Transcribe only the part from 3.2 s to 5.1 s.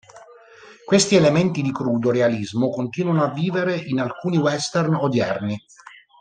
a vivere in alcuni western